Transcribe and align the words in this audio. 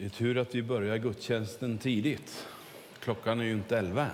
Det 0.00 0.04
är 0.04 0.08
tur 0.08 0.38
att 0.38 0.54
vi 0.54 0.62
börjar 0.62 0.96
gudstjänsten 0.96 1.78
tidigt. 1.78 2.46
Klockan 3.00 3.40
är 3.40 3.44
ju 3.44 3.52
inte 3.52 3.78
elva 3.78 4.04
än. 4.04 4.10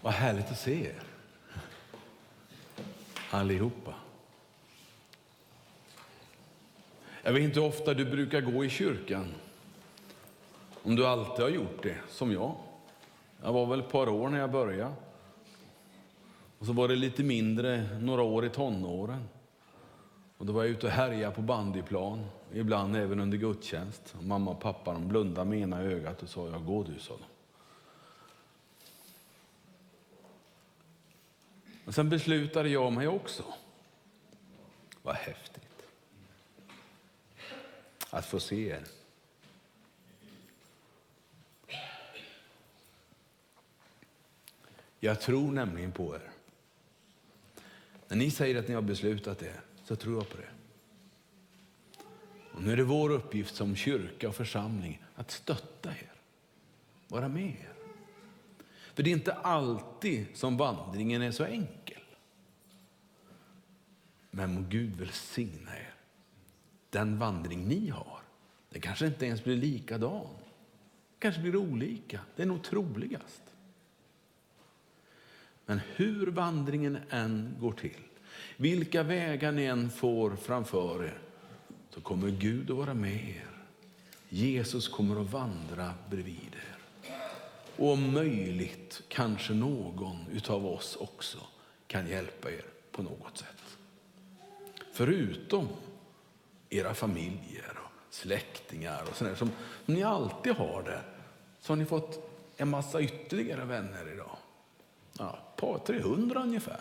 Vad 0.00 0.12
härligt 0.12 0.50
att 0.50 0.58
se 0.58 0.86
er. 0.86 1.02
Allihopa. 3.30 3.94
Jag 7.22 7.32
vet 7.32 7.42
inte 7.42 7.60
hur 7.60 7.68
ofta 7.68 7.94
du 7.94 8.04
brukar 8.04 8.40
gå 8.40 8.64
i 8.64 8.70
kyrkan. 8.70 9.34
Om 10.82 10.96
du 10.96 11.06
alltid 11.06 11.44
har 11.44 11.50
gjort 11.50 11.82
det, 11.82 11.98
som 12.08 12.32
jag. 12.32 12.54
Jag 13.42 13.52
var 13.52 13.66
väl 13.66 13.80
ett 13.80 13.90
par 13.90 14.08
år 14.08 14.28
när 14.28 14.38
jag 14.38 14.50
började. 14.50 14.94
Och 16.58 16.66
så 16.66 16.72
var 16.72 16.88
det 16.88 16.96
lite 16.96 17.22
mindre 17.22 17.98
några 18.00 18.22
år 18.22 18.46
i 18.46 18.50
tonåren. 18.50 19.28
Och 20.38 20.46
då 20.46 20.52
var 20.52 20.62
jag 20.62 20.70
ute 20.70 20.86
och 20.86 20.92
härjade 20.92 21.34
på 21.34 21.42
bandyplan, 21.42 22.26
ibland 22.52 22.96
även 22.96 23.20
under 23.20 23.38
gudstjänst. 23.38 24.14
Och 24.18 24.24
mamma 24.24 24.50
och 24.50 24.60
pappa 24.60 24.92
de 24.92 25.08
blundade 25.08 25.50
med 25.50 25.60
ena 25.60 25.82
ögat 25.82 26.22
och 26.22 26.28
sa, 26.28 26.48
ja 26.48 26.58
gå 26.58 26.82
du, 26.82 26.98
sa 26.98 27.14
de. 27.14 27.24
Och 31.84 31.94
sen 31.94 32.08
beslutade 32.08 32.68
jag 32.68 32.92
mig 32.92 33.08
också. 33.08 33.42
Vad 35.02 35.14
häftigt. 35.14 35.62
Att 38.10 38.26
få 38.26 38.40
se 38.40 38.68
er. 38.68 38.84
Jag 45.00 45.20
tror 45.20 45.52
nämligen 45.52 45.92
på 45.92 46.14
er. 46.14 46.37
När 48.08 48.16
ni 48.16 48.30
säger 48.30 48.58
att 48.58 48.68
ni 48.68 48.74
har 48.74 48.82
beslutat 48.82 49.38
det, 49.38 49.60
så 49.84 49.96
tror 49.96 50.14
jag 50.14 50.28
på 50.30 50.36
det. 50.36 50.48
Och 52.52 52.62
nu 52.62 52.72
är 52.72 52.76
det 52.76 52.84
vår 52.84 53.10
uppgift 53.10 53.54
som 53.54 53.76
kyrka 53.76 54.28
och 54.28 54.34
församling 54.34 55.02
att 55.14 55.30
stötta 55.30 55.90
er, 55.90 56.12
vara 57.08 57.28
med 57.28 57.50
er. 57.50 57.72
För 58.94 59.02
det 59.02 59.10
är 59.10 59.12
inte 59.12 59.32
alltid 59.32 60.26
som 60.34 60.56
vandringen 60.56 61.22
är 61.22 61.30
så 61.30 61.44
enkel. 61.44 62.02
Men 64.30 64.54
må 64.54 64.60
Gud 64.68 64.96
välsigna 64.96 65.76
er. 65.76 65.94
Den 66.90 67.18
vandring 67.18 67.68
ni 67.68 67.88
har, 67.88 68.20
den 68.70 68.80
kanske 68.80 69.06
inte 69.06 69.26
ens 69.26 69.44
blir 69.44 69.56
likadan. 69.56 70.26
Kanske 71.18 71.40
blir 71.40 71.56
olika, 71.56 72.20
det 72.36 72.42
är 72.42 72.46
nog 72.46 72.64
troligast. 72.64 73.47
Men 75.68 75.80
hur 75.96 76.26
vandringen 76.26 76.98
än 77.10 77.56
går 77.60 77.72
till, 77.72 78.00
vilka 78.56 79.02
vägar 79.02 79.52
ni 79.52 79.64
än 79.64 79.90
får 79.90 80.36
framför 80.36 81.04
er, 81.04 81.18
så 81.90 82.00
kommer 82.00 82.28
Gud 82.28 82.70
att 82.70 82.76
vara 82.76 82.94
med 82.94 83.28
er. 83.28 83.50
Jesus 84.28 84.88
kommer 84.88 85.20
att 85.20 85.32
vandra 85.32 85.94
bredvid 86.10 86.54
er. 86.54 86.78
Och 87.76 87.92
om 87.92 88.12
möjligt 88.12 89.02
kanske 89.08 89.52
någon 89.52 90.16
utav 90.32 90.66
oss 90.66 90.96
också 90.96 91.38
kan 91.86 92.08
hjälpa 92.08 92.50
er 92.50 92.64
på 92.92 93.02
något 93.02 93.38
sätt. 93.38 93.78
Förutom 94.92 95.68
era 96.70 96.94
familjer 96.94 97.78
och 97.84 98.14
släktingar 98.14 99.02
och 99.10 99.16
sådär 99.16 99.34
som 99.34 99.50
ni 99.86 100.02
alltid 100.02 100.52
har 100.52 100.82
det, 100.82 101.00
så 101.60 101.72
har 101.72 101.76
ni 101.76 101.84
fått 101.84 102.30
en 102.56 102.68
massa 102.68 103.00
ytterligare 103.00 103.64
vänner 103.64 104.12
idag. 104.12 104.37
Ja, 105.18 105.38
ett 105.48 105.60
par 105.60 105.78
300 105.78 106.42
ungefär. 106.42 106.80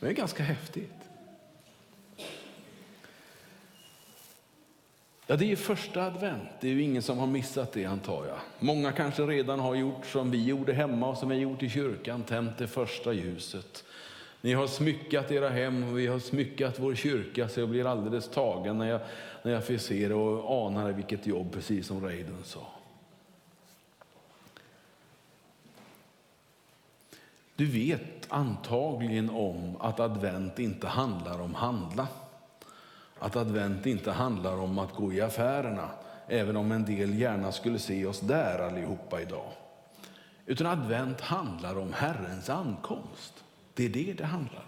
Det 0.00 0.06
är 0.06 0.12
ganska 0.12 0.42
häftigt. 0.42 1.02
Ja, 5.26 5.36
det 5.36 5.52
är 5.52 5.56
första 5.56 6.02
advent. 6.02 6.48
Det 6.60 6.68
är 6.68 6.72
ju 6.72 6.82
ingen 6.82 7.02
som 7.02 7.18
har 7.18 7.26
missat 7.26 7.72
det 7.72 7.84
antar 7.84 8.26
jag. 8.26 8.38
Många 8.58 8.92
kanske 8.92 9.22
redan 9.22 9.60
har 9.60 9.74
gjort 9.74 10.06
som 10.06 10.30
vi 10.30 10.44
gjorde 10.44 10.72
hemma 10.72 11.08
och 11.08 11.16
som 11.16 11.28
vi 11.28 11.36
gjort 11.36 11.62
i 11.62 11.70
kyrkan, 11.70 12.22
tänt 12.22 12.58
det 12.58 12.68
första 12.68 13.12
ljuset. 13.12 13.84
Ni 14.40 14.52
har 14.52 14.66
smyckat 14.66 15.30
era 15.30 15.48
hem 15.48 15.88
och 15.88 15.98
vi 15.98 16.06
har 16.06 16.18
smyckat 16.18 16.78
vår 16.78 16.94
kyrka 16.94 17.48
så 17.48 17.60
jag 17.60 17.68
blir 17.68 17.86
alldeles 17.86 18.28
tagen 18.28 18.78
när 18.78 18.86
jag, 18.86 19.00
när 19.42 19.52
jag 19.52 19.66
får 19.66 19.76
se 19.76 20.08
det 20.08 20.14
och 20.14 20.66
anar 20.66 20.92
vilket 20.92 21.26
jobb, 21.26 21.52
precis 21.52 21.86
som 21.86 22.06
Reidun 22.06 22.44
sa. 22.44 22.66
Du 27.56 27.66
vet 27.66 28.26
antagligen 28.28 29.30
om 29.30 29.76
att 29.80 30.00
advent 30.00 30.58
inte 30.58 30.88
handlar 30.88 31.40
om 31.40 31.54
handla. 31.54 32.08
Att 33.18 33.36
advent 33.36 33.86
inte 33.86 34.12
handlar 34.12 34.56
om 34.56 34.78
att 34.78 34.94
gå 34.94 35.12
i 35.12 35.20
affärerna, 35.20 35.90
även 36.26 36.56
om 36.56 36.72
en 36.72 36.84
del 36.84 37.18
gärna 37.18 37.52
skulle 37.52 37.78
se 37.78 38.06
oss 38.06 38.20
där 38.20 38.58
allihopa 38.58 39.20
idag. 39.20 39.52
Utan 40.46 40.66
advent 40.66 41.20
handlar 41.20 41.78
om 41.78 41.92
Herrens 41.92 42.50
ankomst. 42.50 43.44
Det 43.74 43.84
är 43.84 43.88
det 43.88 44.12
det 44.12 44.24
handlar 44.24 44.60
om. 44.60 44.66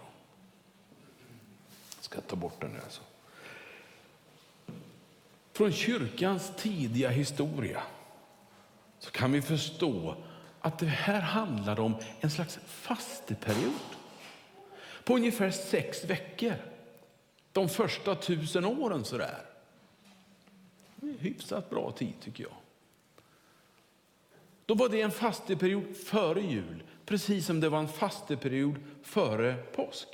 Jag 1.95 2.03
ska 2.03 2.21
ta 2.21 2.35
bort 2.35 2.61
den 2.61 2.71
nu 2.71 2.79
alltså. 2.83 3.01
Från 5.53 5.71
kyrkans 5.71 6.51
tidiga 6.57 7.09
historia 7.09 7.83
så 8.99 9.11
kan 9.11 9.31
vi 9.31 9.41
förstå 9.41 10.15
att 10.65 10.79
det 10.79 10.85
här 10.85 11.21
handlar 11.21 11.79
om 11.79 11.95
en 12.21 12.29
slags 12.29 12.59
fasteperiod 12.65 13.73
på 15.03 15.15
ungefär 15.15 15.51
sex 15.51 16.05
veckor. 16.05 16.55
De 17.51 17.69
första 17.69 18.15
tusen 18.15 18.65
åren 18.65 19.05
sådär. 19.05 19.37
Hyfsat 21.19 21.69
bra 21.69 21.91
tid 21.91 22.13
tycker 22.21 22.43
jag. 22.43 22.53
Då 24.65 24.73
var 24.73 24.89
det 24.89 25.01
en 25.01 25.11
fasteperiod 25.11 25.97
före 25.97 26.41
jul, 26.41 26.83
precis 27.05 27.45
som 27.45 27.59
det 27.59 27.69
var 27.69 27.79
en 27.79 27.87
fasteperiod 27.87 28.75
före 29.03 29.55
påsk. 29.75 30.07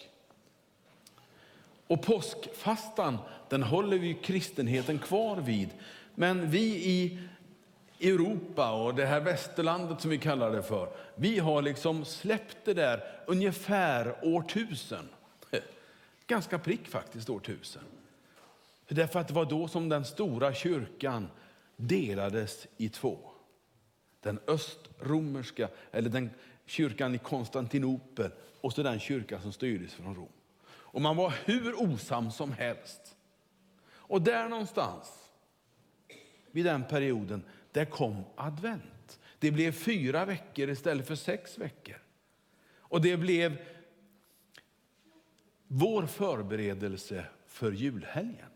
Och 1.88 2.01
påskfastan, 2.01 3.17
den 3.50 3.63
håller 3.63 3.97
vi 3.97 4.13
kristenheten 4.13 5.00
kvar 5.00 5.38
vid. 5.38 5.69
Men 6.16 6.50
vi 6.50 6.63
i 6.85 7.19
Europa 8.01 8.72
och 8.72 8.95
det 8.95 9.06
här 9.06 9.22
västerlandet 9.22 10.01
som 10.01 10.09
vi 10.09 10.17
kallar 10.17 10.51
det 10.51 10.63
för, 10.63 10.89
vi 11.16 11.39
har 11.39 11.62
liksom 11.62 12.06
släppt 12.06 12.57
det 12.66 12.73
där 12.73 13.03
ungefär 13.25 14.16
årtusen. 14.22 15.09
Ganska 16.28 16.59
prick 16.59 16.88
faktiskt 16.88 17.29
årtusen. 17.29 17.84
Därför 18.88 19.19
att 19.19 19.28
det 19.28 19.34
var 19.34 19.45
då 19.45 19.67
som 19.67 19.90
den 19.90 20.06
stora 20.06 20.53
kyrkan 20.53 21.28
delades 21.75 22.67
i 22.78 22.90
två. 22.90 23.19
Den 24.22 24.40
östromerska, 24.47 25.69
eller 25.91 26.09
den 26.09 26.29
kyrkan 26.66 27.16
i 27.16 27.17
Konstantinopel 27.17 28.31
och 28.61 28.73
så 28.73 28.84
den 28.84 29.00
kyrka 29.00 29.41
som 29.41 29.53
styrdes 29.53 29.94
från 29.94 30.16
Rom. 30.16 30.28
Och 30.67 31.01
man 31.01 31.16
var 31.16 31.34
hur 31.45 31.81
osam 31.81 32.31
som 32.31 32.51
helst. 32.51 33.16
Och 33.84 34.22
där 34.22 34.50
någonstans, 34.50 35.29
vid 36.51 36.66
den 36.66 36.84
perioden, 36.84 37.44
där 37.72 37.86
kom 37.86 38.24
advent. 38.36 39.20
Det 39.40 39.52
blev 39.52 39.72
fyra 39.72 40.26
veckor 40.26 40.70
istället 40.70 41.08
för 41.08 41.16
sex 41.16 41.58
veckor. 41.58 41.98
Och 42.78 43.02
det 43.02 43.18
blev 43.18 43.58
vår 45.68 46.06
förberedelse 46.06 47.26
för 47.48 47.72
julhelgen. 47.72 48.50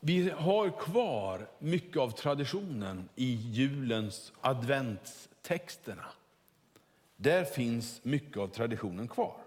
Vi 0.00 0.30
har 0.30 0.70
kvar 0.70 1.48
mycket 1.58 1.96
av 1.96 2.10
traditionen 2.10 3.08
i 3.14 3.34
julens 3.34 4.32
adventstexterna. 4.40 6.06
Där 7.16 7.44
finns 7.44 8.04
mycket 8.04 8.36
av 8.36 8.48
traditionen 8.48 9.08
kvar. 9.08 9.45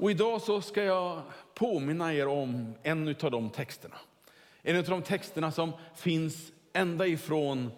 Och 0.00 0.10
idag 0.10 0.42
så 0.42 0.60
ska 0.60 0.84
jag 0.84 1.22
påminna 1.54 2.14
er 2.14 2.26
om 2.26 2.74
en 2.82 3.08
av 3.08 3.30
de 3.30 3.50
texterna. 3.50 3.96
En 4.62 4.76
av 4.76 4.84
de 4.84 5.02
texterna 5.02 5.52
som 5.52 5.72
finns 5.94 6.52
ända 6.72 7.06
ifrån 7.06 7.70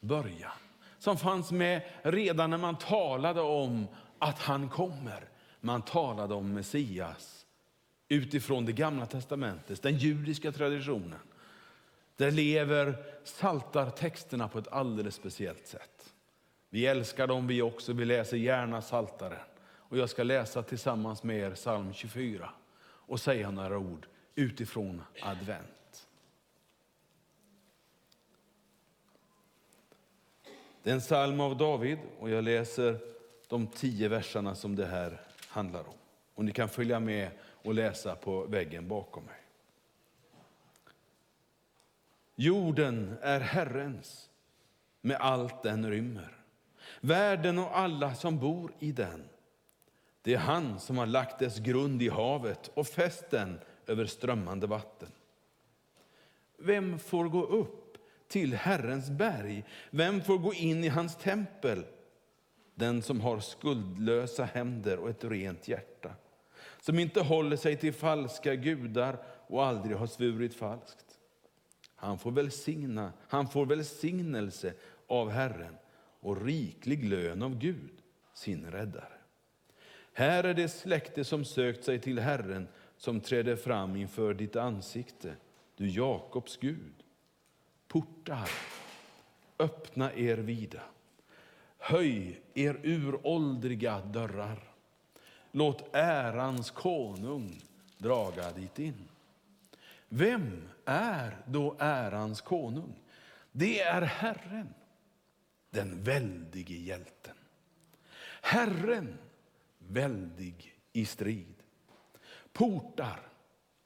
början. 0.00 0.52
Som 0.98 1.16
fanns 1.16 1.52
med 1.52 1.82
redan 2.02 2.50
när 2.50 2.58
man 2.58 2.78
talade 2.78 3.40
om 3.40 3.86
att 4.18 4.38
han 4.38 4.68
kommer. 4.68 5.28
Man 5.60 5.82
talade 5.82 6.34
om 6.34 6.52
Messias 6.52 7.46
utifrån 8.08 8.64
det 8.64 8.72
gamla 8.72 9.06
testamentet, 9.06 9.82
den 9.82 9.98
judiska 9.98 10.52
traditionen. 10.52 11.20
Där 12.16 12.30
lever 12.30 13.04
saltartexterna 13.24 14.48
på 14.48 14.58
ett 14.58 14.68
alldeles 14.68 15.14
speciellt 15.14 15.66
sätt. 15.66 16.14
Vi 16.70 16.86
älskar 16.86 17.26
dem 17.26 17.46
vi 17.46 17.62
också, 17.62 17.92
vi 17.92 18.04
läser 18.04 18.36
gärna 18.36 18.82
saltaren. 18.82 19.38
Och 19.88 19.98
jag 19.98 20.10
ska 20.10 20.22
läsa 20.22 20.62
tillsammans 20.62 21.22
med 21.22 21.36
er 21.36 21.54
psalm 21.54 21.92
24 21.92 22.50
och 22.84 23.20
säga 23.20 23.50
några 23.50 23.78
ord 23.78 24.06
utifrån 24.34 25.02
advent. 25.22 26.08
Det 30.82 30.90
är 30.90 30.94
en 30.94 31.00
psalm 31.00 31.40
av 31.40 31.56
David 31.56 31.98
och 32.18 32.30
jag 32.30 32.44
läser 32.44 32.98
de 33.48 33.66
tio 33.66 34.08
verserna 34.08 34.54
som 34.54 34.76
det 34.76 34.86
här 34.86 35.20
handlar 35.48 35.88
om. 35.88 35.94
Och 36.34 36.44
ni 36.44 36.52
kan 36.52 36.68
följa 36.68 37.00
med 37.00 37.30
och 37.40 37.74
läsa 37.74 38.16
på 38.16 38.44
väggen 38.44 38.88
bakom 38.88 39.24
mig. 39.24 39.40
Jorden 42.34 43.16
är 43.22 43.40
Herrens 43.40 44.30
med 45.00 45.16
allt 45.16 45.62
den 45.62 45.90
rymmer. 45.90 46.36
Världen 47.00 47.58
och 47.58 47.78
alla 47.78 48.14
som 48.14 48.38
bor 48.38 48.72
i 48.78 48.92
den. 48.92 49.28
Det 50.26 50.34
är 50.34 50.38
han 50.38 50.80
som 50.80 50.98
har 50.98 51.06
lagt 51.06 51.38
dess 51.38 51.58
grund 51.58 52.02
i 52.02 52.08
havet 52.08 52.70
och 52.74 52.86
fäst 52.86 53.30
den 53.30 53.58
över 53.86 54.06
strömmande 54.06 54.66
vatten. 54.66 55.08
Vem 56.58 56.98
får 56.98 57.28
gå 57.28 57.44
upp 57.44 57.96
till 58.28 58.54
Herrens 58.54 59.10
berg? 59.10 59.64
Vem 59.90 60.20
får 60.22 60.38
gå 60.38 60.54
in 60.54 60.84
i 60.84 60.88
hans 60.88 61.16
tempel? 61.16 61.84
Den 62.74 63.02
som 63.02 63.20
har 63.20 63.40
skuldlösa 63.40 64.44
händer 64.44 64.98
och 64.98 65.10
ett 65.10 65.24
rent 65.24 65.68
hjärta, 65.68 66.10
som 66.80 66.98
inte 66.98 67.20
håller 67.20 67.56
sig 67.56 67.76
till 67.76 67.92
falska 67.92 68.54
gudar 68.54 69.18
och 69.46 69.64
aldrig 69.64 69.96
har 69.96 70.06
svurit 70.06 70.54
falskt. 70.54 71.18
Han 71.96 72.18
får, 72.18 72.30
välsigna, 72.30 73.12
han 73.28 73.48
får 73.48 73.66
välsignelse 73.66 74.74
av 75.06 75.30
Herren 75.30 75.76
och 76.20 76.44
riklig 76.44 77.04
lön 77.04 77.42
av 77.42 77.58
Gud, 77.58 77.92
sin 78.34 78.66
räddare. 78.70 79.15
Här 80.18 80.44
är 80.44 80.54
det 80.54 80.68
släkte 80.68 81.24
som 81.24 81.44
sökt 81.44 81.84
sig 81.84 82.00
till 82.00 82.18
Herren, 82.18 82.68
som 82.96 83.20
träder 83.20 83.56
fram 83.56 83.96
inför 83.96 84.34
ditt 84.34 84.56
ansikte, 84.56 85.36
du 85.76 85.88
Jakobs 85.88 86.56
Gud. 86.56 86.94
Portar, 87.88 88.50
öppna 89.58 90.12
er 90.12 90.36
vida. 90.36 90.82
Höj 91.78 92.40
er 92.54 92.80
uråldriga 92.82 94.00
dörrar. 94.00 94.72
Låt 95.52 95.94
ärans 95.94 96.70
konung 96.70 97.60
draga 97.98 98.52
dit 98.52 98.78
in. 98.78 99.08
Vem 100.08 100.68
är 100.84 101.36
då 101.46 101.76
ärans 101.78 102.40
konung? 102.40 103.00
Det 103.52 103.80
är 103.80 104.02
Herren, 104.02 104.74
den 105.70 106.02
väldige 106.02 106.76
hjälten. 106.76 107.36
Herren, 108.42 109.18
väldig 109.88 110.78
i 110.92 111.04
strid. 111.04 111.62
Portar, 112.52 113.20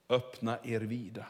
öppna 0.09 0.59
er 0.63 0.81
vida. 0.81 1.25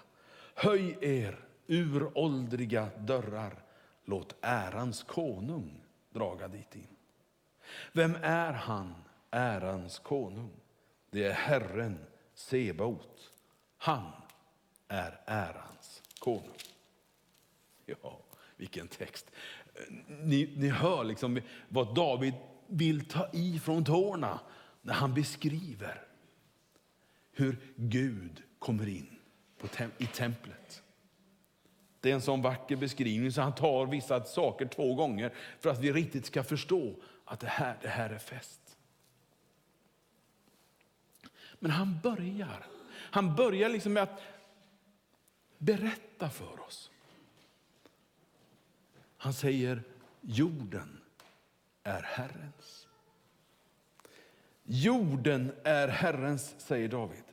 Höj 0.56 0.98
er 1.02 1.46
uråldriga 1.68 2.90
dörrar. 2.98 3.64
Låt 4.06 4.36
ärans 4.42 5.04
konung 5.04 5.84
draga 6.10 6.48
dit 6.48 6.76
in. 6.76 6.88
Vem 7.92 8.16
är 8.22 8.54
han, 8.54 8.96
ärans 9.32 10.00
konung? 10.00 10.52
Det 11.10 11.24
är 11.24 11.34
Herren 11.34 12.00
Sebaot. 12.34 13.32
Han 13.78 14.12
är 14.88 15.22
ärans 15.26 16.04
konung. 16.20 16.58
Ja, 17.86 18.20
vilken 18.58 18.88
text. 18.88 19.32
Ni, 20.08 20.54
ni 20.58 20.70
hör 20.70 21.04
liksom 21.04 21.42
vad 21.70 21.96
David 21.96 22.34
vill 22.68 23.06
ta 23.06 23.30
i 23.34 23.60
från 23.60 23.86
tårna 23.86 24.40
när 24.82 24.94
han 24.94 25.14
beskriver 25.14 26.08
hur 27.32 27.58
Gud 27.76 28.44
kommer 28.60 28.88
in 28.88 29.12
tem 29.72 29.92
i 29.98 30.06
templet. 30.06 30.84
Det 32.00 32.12
är 32.12 32.16
en 32.16 32.22
sån 32.22 32.42
vacker 32.42 32.76
beskrivning 32.76 33.32
så 33.32 33.42
han 33.42 33.56
tar 33.56 33.86
vissa 33.86 34.24
saker 34.24 34.66
två 34.66 34.96
gånger 34.96 35.34
för 35.60 35.70
att 35.70 35.80
vi 35.80 35.92
riktigt 35.92 36.26
ska 36.26 36.44
förstå 36.44 36.96
att 37.26 37.40
det 37.40 37.48
här, 37.48 37.78
det 37.82 37.88
här 37.88 38.10
är 38.10 38.20
fest. 38.20 38.78
Men 41.60 41.72
han 41.72 42.00
börjar, 42.04 42.68
han 42.92 43.36
börjar 43.36 43.70
liksom 43.70 43.94
med 43.94 44.04
att 44.04 44.22
berätta 45.58 46.30
för 46.30 46.60
oss. 46.60 46.92
Han 49.18 49.34
säger 49.34 49.84
jorden 50.22 51.02
är 51.84 52.02
Herrens. 52.02 52.81
Jorden 54.64 55.52
är 55.64 55.88
Herrens, 55.88 56.56
säger 56.58 56.88
David. 56.88 57.24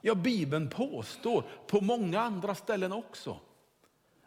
Ja, 0.00 0.14
Bibeln 0.14 0.70
påstår 0.70 1.44
på 1.66 1.80
många 1.80 2.20
andra 2.20 2.54
ställen 2.54 2.92
också 2.92 3.40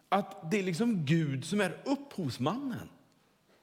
att 0.10 0.52
det 0.52 0.60
är 0.60 0.64
liksom 0.64 1.06
Gud 1.06 1.46
som 1.46 1.62
är 1.62 1.82
upphovsmannen 1.86 2.90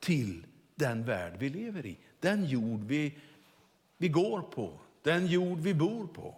till 0.00 0.46
den 0.74 1.04
värld 1.04 1.36
vi 1.38 1.48
lever 1.48 1.86
i, 1.86 1.98
den 2.20 2.44
jord 2.44 2.84
vi, 2.84 3.18
vi 3.96 4.08
går 4.08 4.42
på, 4.42 4.80
den 5.02 5.26
jord 5.26 5.58
vi 5.58 5.74
bor 5.74 6.06
på. 6.06 6.36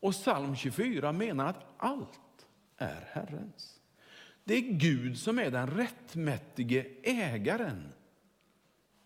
Och 0.00 0.12
psalm 0.12 0.56
24 0.56 1.12
menar 1.12 1.46
att 1.46 1.64
allt 1.76 2.46
är 2.76 3.08
Herrens. 3.12 3.81
Det 4.44 4.54
är 4.54 4.60
Gud 4.60 5.18
som 5.18 5.38
är 5.38 5.50
den 5.50 5.66
rättmätige 5.66 6.86
ägaren 7.02 7.92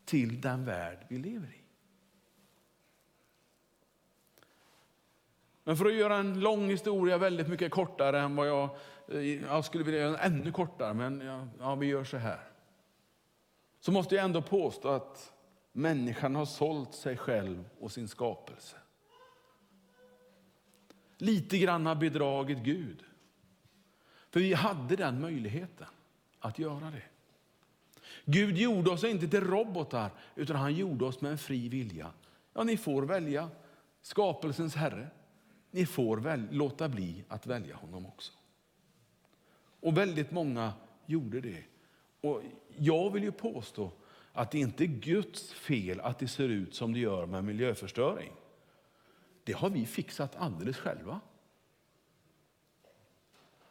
till 0.04 0.40
den 0.40 0.64
värld 0.64 1.06
vi 1.08 1.18
lever 1.18 1.48
i. 1.48 1.62
Men 5.64 5.76
för 5.76 5.84
att 5.84 5.94
göra 5.94 6.16
en 6.16 6.40
lång 6.40 6.68
historia 6.68 7.18
väldigt 7.18 7.48
mycket 7.48 7.72
kortare 7.72 8.20
än 8.20 8.36
vad 8.36 8.48
jag, 8.48 8.70
eh, 9.08 9.42
jag 9.42 9.64
skulle 9.64 9.84
vilja 9.84 10.00
göra 10.00 10.10
den 10.10 10.32
ännu 10.32 10.52
kortare, 10.52 10.94
men 10.94 11.20
ja, 11.20 11.48
ja, 11.60 11.74
vi 11.74 11.86
gör 11.86 12.04
så 12.04 12.16
här. 12.16 12.40
Så 13.80 13.92
måste 13.92 14.14
jag 14.14 14.24
ändå 14.24 14.42
påstå 14.42 14.88
att 14.88 15.32
människan 15.72 16.34
har 16.34 16.44
sålt 16.44 16.94
sig 16.94 17.16
själv 17.16 17.64
och 17.80 17.92
sin 17.92 18.08
skapelse. 18.08 18.76
Lite 21.18 21.58
grann 21.58 21.86
har 21.86 21.94
bedragit 21.94 22.58
Gud. 22.58 23.04
För 24.30 24.40
vi 24.40 24.54
hade 24.54 24.96
den 24.96 25.20
möjligheten 25.20 25.86
att 26.38 26.58
göra 26.58 26.90
det. 26.90 27.02
Gud 28.24 28.58
gjorde 28.58 28.90
oss 28.90 29.04
inte 29.04 29.28
till 29.28 29.40
robotar, 29.40 30.10
utan 30.34 30.56
han 30.56 30.74
gjorde 30.74 31.04
oss 31.04 31.20
med 31.20 31.32
en 31.32 31.38
fri 31.38 31.68
vilja. 31.68 32.10
Ja, 32.52 32.62
ni 32.62 32.76
får 32.76 33.02
välja 33.02 33.50
skapelsens 34.02 34.74
Herre. 34.74 35.08
Ni 35.70 35.86
får 35.86 36.16
väl, 36.16 36.48
låta 36.50 36.88
bli 36.88 37.24
att 37.28 37.46
välja 37.46 37.76
honom 37.76 38.06
också. 38.06 38.32
Och 39.80 39.96
väldigt 39.96 40.30
många 40.30 40.72
gjorde 41.06 41.40
det. 41.40 41.64
Och 42.20 42.42
jag 42.76 43.10
vill 43.10 43.22
ju 43.22 43.32
påstå 43.32 43.92
att 44.32 44.50
det 44.50 44.58
inte 44.58 44.84
är 44.84 44.86
Guds 44.86 45.52
fel 45.52 46.00
att 46.00 46.18
det 46.18 46.28
ser 46.28 46.48
ut 46.48 46.74
som 46.74 46.92
det 46.92 46.98
gör 46.98 47.26
med 47.26 47.44
miljöförstöring. 47.44 48.32
Det 49.44 49.52
har 49.52 49.70
vi 49.70 49.86
fixat 49.86 50.36
alldeles 50.36 50.76
själva. 50.76 51.20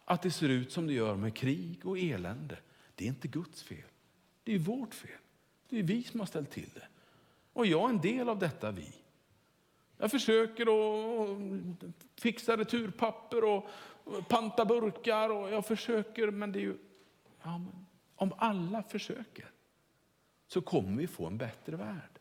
Att 0.08 0.22
det 0.22 0.30
ser 0.30 0.48
ut 0.48 0.72
som 0.72 0.86
det 0.86 0.92
gör 0.92 1.16
med 1.16 1.34
krig 1.34 1.86
och 1.86 1.98
elände, 1.98 2.58
det 2.94 3.04
är 3.04 3.08
inte 3.08 3.28
Guds 3.28 3.62
fel. 3.62 3.88
Det 4.44 4.54
är 4.54 4.58
vårt 4.58 4.94
fel. 4.94 5.18
Det 5.68 5.78
är 5.78 5.82
vi 5.82 6.02
som 6.02 6.20
har 6.20 6.26
ställt 6.26 6.50
till 6.50 6.70
det. 6.74 6.86
Och 7.52 7.66
jag 7.66 7.84
är 7.84 7.88
en 7.88 8.00
del 8.00 8.28
av 8.28 8.38
detta 8.38 8.70
vi. 8.70 8.92
Jag 9.98 10.10
försöker 10.10 10.62
att 10.62 11.38
fixa 12.14 12.56
returpapper 12.56 13.44
och 13.44 13.68
panta 14.28 14.64
burkar. 14.64 15.30
Och 15.30 15.50
jag 15.50 15.66
försöker, 15.66 16.30
men 16.30 16.52
det 16.52 16.58
är 16.58 16.62
ju... 16.62 16.76
Ja, 17.42 17.60
om 18.16 18.32
alla 18.38 18.82
försöker 18.82 19.50
så 20.46 20.60
kommer 20.60 20.96
vi 20.96 21.06
få 21.06 21.26
en 21.26 21.38
bättre 21.38 21.76
värld. 21.76 22.18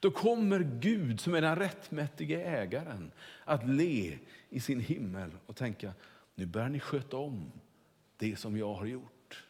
Då 0.00 0.10
kommer 0.10 0.60
Gud, 0.80 1.20
som 1.20 1.34
är 1.34 1.40
den 1.40 1.56
rättmätige 1.56 2.42
ägaren, 2.44 3.10
att 3.44 3.68
le 3.68 4.18
i 4.48 4.60
sin 4.60 4.80
himmel 4.80 5.30
och 5.46 5.56
tänka, 5.56 5.92
nu 6.38 6.46
börjar 6.46 6.68
ni 6.68 6.80
sköta 6.80 7.16
om 7.16 7.52
det 8.16 8.36
som 8.36 8.56
jag 8.56 8.74
har 8.74 8.86
gjort. 8.86 9.44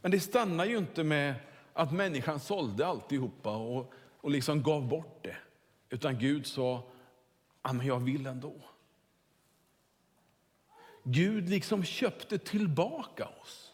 Men 0.00 0.10
det 0.10 0.20
stannar 0.20 0.64
ju 0.64 0.78
inte 0.78 1.04
med 1.04 1.34
att 1.72 1.92
människan 1.92 2.40
sålde 2.40 2.86
alltihopa 2.86 3.56
och, 3.56 3.92
och 4.20 4.30
liksom 4.30 4.62
gav 4.62 4.88
bort 4.88 5.24
det. 5.24 5.36
Utan 5.88 6.18
Gud 6.18 6.46
sa, 6.46 6.90
men 7.62 7.86
jag 7.86 8.00
vill 8.00 8.26
ändå. 8.26 8.54
Gud 11.02 11.48
liksom 11.48 11.84
köpte 11.84 12.38
tillbaka 12.38 13.28
oss. 13.42 13.72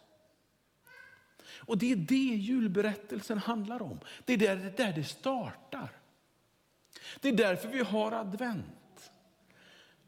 Och 1.56 1.78
det 1.78 1.92
är 1.92 1.96
det 1.96 2.14
julberättelsen 2.36 3.38
handlar 3.38 3.82
om. 3.82 4.00
Det 4.24 4.32
är 4.32 4.38
där, 4.38 4.74
där 4.76 4.92
det 4.92 5.04
startar. 5.04 5.88
Det 7.20 7.28
är 7.28 7.36
därför 7.36 7.68
vi 7.68 7.80
har 7.80 8.12
advent. 8.12 8.83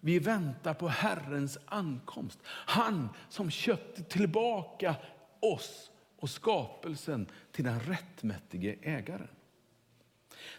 Vi 0.00 0.18
väntar 0.18 0.74
på 0.74 0.88
Herrens 0.88 1.58
ankomst. 1.64 2.38
Han 2.46 3.08
som 3.28 3.50
köpte 3.50 4.02
tillbaka 4.02 4.96
oss 5.40 5.90
och 6.16 6.30
skapelsen 6.30 7.26
till 7.52 7.64
den 7.64 7.80
rättmätige 7.80 8.78
ägaren. 8.82 9.28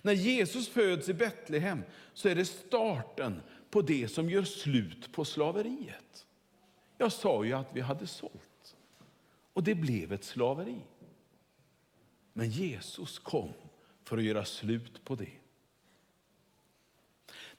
När 0.01 0.13
Jesus 0.13 0.69
föds 0.69 1.09
i 1.09 1.13
Betlehem 1.13 1.83
så 2.13 2.29
är 2.29 2.35
det 2.35 2.45
starten 2.45 3.41
på 3.69 3.81
det 3.81 4.07
som 4.07 4.29
gör 4.29 4.43
slut 4.43 5.11
på 5.11 5.25
slaveriet. 5.25 6.25
Jag 6.97 7.11
sa 7.11 7.45
ju 7.45 7.53
att 7.53 7.69
vi 7.73 7.81
hade 7.81 8.07
sålt 8.07 8.75
och 9.53 9.63
det 9.63 9.75
blev 9.75 10.13
ett 10.13 10.23
slaveri. 10.23 10.81
Men 12.33 12.49
Jesus 12.49 13.19
kom 13.19 13.53
för 14.03 14.17
att 14.17 14.23
göra 14.23 14.45
slut 14.45 15.05
på 15.05 15.15
det. 15.15 15.31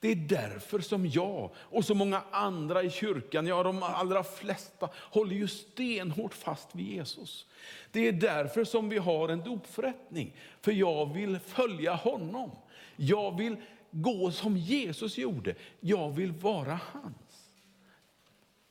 Det 0.01 0.09
är 0.09 0.17
därför 0.17 0.81
som 0.81 1.07
jag 1.07 1.51
och 1.57 1.85
så 1.85 1.95
många 1.95 2.23
andra 2.31 2.83
i 2.83 2.91
kyrkan, 2.91 3.47
ja 3.47 3.63
de 3.63 3.83
allra 3.83 4.25
flesta, 4.25 4.89
håller 4.95 5.35
ju 5.35 5.49
stenhårt 5.49 6.35
fast 6.35 6.75
vid 6.75 6.87
Jesus. 6.87 7.47
Det 7.93 8.09
är 8.09 8.13
därför 8.13 8.65
som 8.65 8.89
vi 8.89 8.99
har 8.99 9.29
en 9.29 9.41
dopförrättning, 9.41 10.37
för 10.61 10.73
jag 10.73 11.15
vill 11.15 11.39
följa 11.39 11.95
honom. 11.95 12.51
Jag 12.97 13.39
vill 13.39 13.57
gå 13.91 14.31
som 14.31 14.57
Jesus 14.57 15.19
gjorde, 15.19 15.55
jag 15.81 16.11
vill 16.11 16.33
vara 16.33 16.81
hans. 16.93 17.51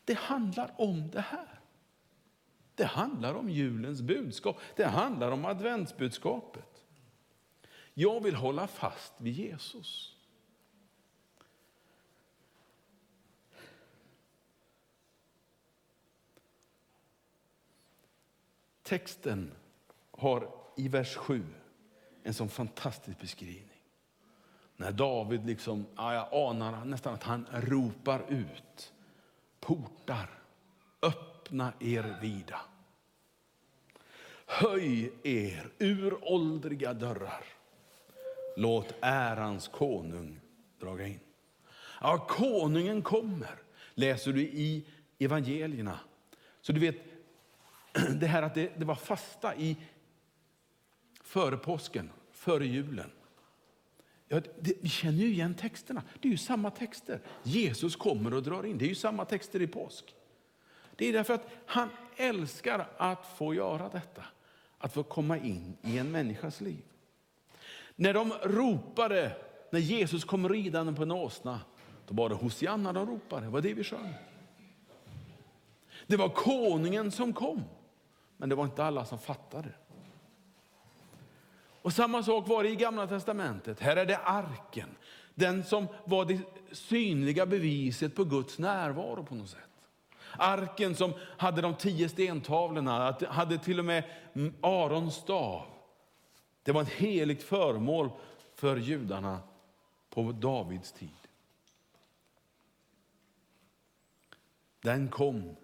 Det 0.06 0.18
handlar 0.18 0.74
om 0.78 1.10
det 1.10 1.22
här. 1.22 1.60
Det 2.76 2.86
handlar 2.86 3.34
om 3.34 3.50
julens 3.50 4.02
budskap, 4.02 4.60
det 4.76 4.86
handlar 4.86 5.32
om 5.32 5.46
adventsbudskapet. 5.46 6.84
Jag 7.94 8.24
vill 8.24 8.36
hålla 8.36 8.68
fast 8.68 9.14
vid 9.18 9.34
Jesus. 9.34 10.17
Texten 18.88 19.52
har 20.12 20.50
i 20.76 20.88
vers 20.88 21.16
7 21.16 21.46
en 22.24 22.34
sån 22.34 22.50
fantastisk 22.50 23.20
beskrivning. 23.20 23.82
När 24.78 24.92
David, 24.92 25.46
liksom, 25.46 25.86
ja, 25.96 26.14
jag 26.14 26.50
anar 26.52 26.86
nästan 26.86 27.14
att 27.14 27.24
han 27.24 27.48
ropar 27.52 28.26
ut. 28.30 28.94
Portar, 29.60 30.30
öppna 31.02 31.74
er 31.80 32.18
vida. 32.22 32.62
Höj 34.46 35.12
er 35.24 35.70
uråldriga 35.80 36.94
dörrar. 36.94 37.46
Låt 38.56 38.94
ärans 39.02 39.68
konung 39.68 40.40
draga 40.80 41.08
in. 41.08 41.20
Ja, 42.02 42.26
konungen 42.30 43.02
kommer, 43.02 43.56
läser 43.94 44.34
du 44.34 44.42
i 44.42 44.86
evangelierna. 45.20 46.00
Så 46.62 46.72
du 46.72 46.80
vet, 46.80 46.96
det 48.20 48.28
här 48.28 48.42
att 48.42 48.56
det, 48.56 48.72
det 48.80 48.86
var 48.86 48.96
fasta 48.96 49.56
i 49.56 49.78
före 51.22 51.58
påsken, 51.58 52.10
före 52.32 52.66
julen. 52.66 53.12
Ja, 54.28 54.42
det, 54.60 54.74
vi 54.82 54.90
känner 54.90 55.18
ju 55.18 55.28
igen 55.28 55.54
texterna. 55.54 56.04
Det 56.22 56.28
är 56.28 56.32
ju 56.32 56.38
samma 56.38 56.72
texter. 56.72 57.20
Jesus 57.44 57.96
kommer 57.96 58.34
och 58.34 58.44
drar 58.44 58.66
in. 58.66 58.78
Det 58.78 58.86
är 58.86 58.90
ju 58.90 58.96
samma 58.96 59.26
texter 59.26 59.62
i 59.62 59.68
påsk. 59.68 60.16
Det 60.96 61.10
är 61.10 61.14
därför 61.14 61.34
att 61.34 61.48
han 61.66 61.90
älskar 62.16 62.88
att 62.98 63.26
få 63.38 63.54
göra 63.54 63.90
detta. 63.90 64.24
Att 64.78 64.94
få 64.94 65.04
komma 65.04 65.38
in 65.38 65.78
i 65.82 65.98
en 65.98 66.12
människas 66.12 66.62
liv. 66.62 66.84
När 67.96 68.14
de 68.14 68.34
ropade, 68.44 69.38
när 69.72 69.80
Jesus 69.80 70.24
kom 70.24 70.50
ridande 70.50 70.94
på 70.94 71.04
en 71.04 71.12
åsna, 71.12 71.60
då 72.08 72.14
var 72.14 72.30
det 72.30 72.36
Hosianna 72.36 72.94
de 72.94 73.08
ropade. 73.08 73.46
Det 73.46 73.52
var 73.52 73.62
det 73.62 73.74
vi 73.74 73.84
sjöng. 73.84 74.14
Det 76.08 76.18
var 76.18 76.30
konungen 76.30 77.12
som 77.12 77.34
kom. 77.34 77.64
Men 78.38 78.50
det 78.50 78.56
var 78.56 78.64
inte 78.64 78.84
alla 78.84 79.06
som 79.06 79.20
fattade. 79.20 79.70
Och 81.82 81.94
samma 81.94 82.24
sak 82.24 82.48
var 82.48 82.64
det 82.64 82.70
i 82.70 82.76
Gamla 82.76 83.08
testamentet. 83.08 83.80
Här 83.80 83.96
är 83.96 84.06
det 84.06 84.18
arken. 84.18 84.90
Den 85.36 85.64
som 85.64 85.88
var 86.06 86.26
det 86.26 86.40
synliga 86.72 87.46
beviset 87.46 88.16
på 88.16 88.24
Guds 88.24 88.60
närvaro 88.60 89.24
på 89.24 89.36
något 89.36 89.50
sätt. 89.50 89.60
Arken 90.32 90.96
som 90.96 91.14
hade 91.22 91.62
de 91.62 91.76
tio 91.76 92.10
stentavlorna, 92.10 93.18
hade 93.30 93.58
till 93.58 93.80
och 93.80 93.86
med 93.86 94.04
Arons 94.62 95.16
stav. 95.16 95.66
Det 96.64 96.72
var 96.72 96.82
ett 96.82 96.90
heligt 96.90 97.44
föremål 97.44 98.10
för 98.56 98.78
judarna 98.78 99.40
på 100.10 100.32
Davids 100.32 100.92
tid. 100.92 101.10
Den 104.82 105.10
kom 105.10 105.56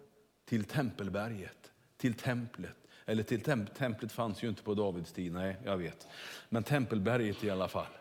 till 0.44 0.64
Tempelberget 0.64 1.72
till 1.96 2.14
templet. 2.14 2.76
Eller 3.06 3.22
till 3.22 3.40
temp 3.40 3.74
templet 3.74 4.12
fanns 4.12 4.42
ju 4.42 4.48
inte 4.48 4.62
på 4.62 4.74
Davids 4.74 5.12
tid, 5.12 5.32
nej 5.32 5.56
jag 5.64 5.76
vet. 5.76 6.06
Men 6.48 6.62
tempelberget 6.62 7.44
i 7.44 7.50
alla 7.50 7.68
fall. 7.68 7.92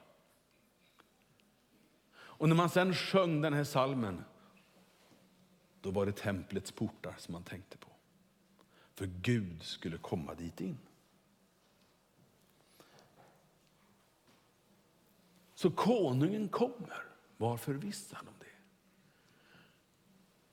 Och 2.16 2.50
när 2.50 2.56
man 2.56 2.70
sen 2.70 2.94
sjöng 2.94 3.42
den 3.42 3.54
här 3.54 3.64
salmen, 3.64 4.24
då 5.82 5.92
var 5.92 6.06
det 6.06 6.12
templets 6.12 6.72
portar 6.72 7.16
som 7.18 7.32
man 7.32 7.44
tänkte 7.44 7.78
på. 7.78 7.90
För 8.96 9.06
Gud 9.06 9.64
skulle 9.64 9.98
komma 9.98 10.34
dit 10.34 10.62
in. 10.62 10.78
Så 15.56 15.72
konungen 15.72 16.50
kommer, 16.50 17.04
var 17.38 17.58
förvissad 17.58 18.28
om 18.28 18.34
det. 18.40 18.46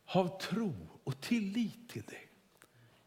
Ha 0.04 0.38
tro 0.38 0.74
och 1.04 1.20
tillit 1.20 1.88
till 1.88 2.02
det. 2.02 2.29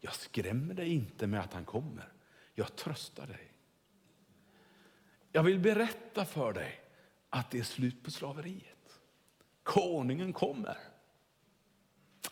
Jag 0.04 0.14
skrämmer 0.14 0.74
dig 0.74 0.88
inte 0.88 1.26
med 1.26 1.40
att 1.40 1.52
han 1.52 1.64
kommer. 1.64 2.12
Jag 2.54 2.76
tröstar 2.76 3.26
dig. 3.26 3.52
Jag 5.32 5.42
vill 5.42 5.58
berätta 5.58 6.24
för 6.24 6.52
dig 6.52 6.80
att 7.30 7.50
det 7.50 7.58
är 7.58 7.62
slut 7.62 8.02
på 8.02 8.10
slaveriet. 8.10 9.00
Konungen 9.62 10.32
kommer. 10.32 10.78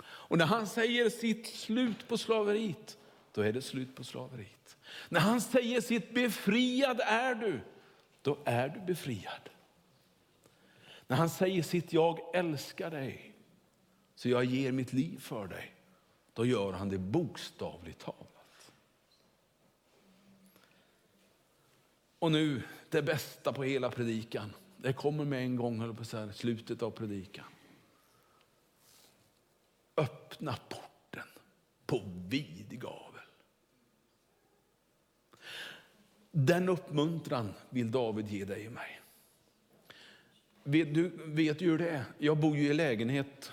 Och 0.02 0.38
när 0.38 0.46
han 0.46 0.66
säger 0.66 1.10
sitt 1.10 1.46
slut 1.46 2.08
på 2.08 2.18
slaveriet, 2.18 2.98
då 3.32 3.40
är 3.40 3.52
det 3.52 3.62
slut 3.62 3.96
på 3.96 4.04
slaveriet. 4.04 4.76
När 5.08 5.20
han 5.20 5.40
säger 5.40 5.80
sitt 5.80 6.14
befriad 6.14 7.00
är 7.00 7.34
du, 7.34 7.60
då 8.22 8.38
är 8.44 8.68
du 8.68 8.80
befriad. 8.80 9.48
När 11.06 11.16
han 11.16 11.30
säger 11.30 11.62
sitt 11.62 11.92
jag 11.92 12.18
älskar 12.34 12.90
dig, 12.90 13.34
så 14.14 14.28
jag 14.28 14.44
ger 14.44 14.72
mitt 14.72 14.92
liv 14.92 15.18
för 15.18 15.46
dig, 15.46 15.74
då 16.34 16.46
gör 16.46 16.72
han 16.72 16.88
det 16.88 16.98
bokstavligt 16.98 18.00
talat. 18.00 18.72
Och 22.18 22.32
nu 22.32 22.62
det 22.88 23.02
bästa 23.02 23.52
på 23.52 23.62
hela 23.62 23.90
predikan. 23.90 24.52
Det 24.76 24.92
kommer 24.92 25.24
med 25.24 25.38
en 25.38 25.56
gång, 25.56 25.80
höll 25.80 25.94
på 25.94 26.04
så 26.04 26.18
här, 26.18 26.32
slutet 26.32 26.82
av 26.82 26.90
predikan. 26.90 27.44
Öppna 29.96 30.56
porten 30.68 31.26
på 31.86 32.02
vid 32.28 32.80
gavel. 32.80 33.22
Den 36.30 36.68
uppmuntran 36.68 37.54
vill 37.70 37.90
David 37.90 38.28
ge 38.28 38.44
dig 38.44 38.66
och 38.66 38.72
mig. 38.72 39.00
Du 40.64 41.12
vet 41.24 41.60
ju 41.60 41.70
hur 41.70 41.78
det 41.78 41.90
är. 41.90 42.04
Jag 42.18 42.38
bor 42.38 42.56
ju 42.56 42.70
i 42.70 42.74
lägenhet 42.74 43.52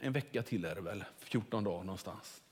en 0.00 0.12
vecka 0.12 0.42
till 0.42 0.64
är 0.64 0.74
det 0.74 0.80
väl, 0.80 1.04
14 1.30 1.64
dagar 1.64 1.84
någonstans. 1.84 2.42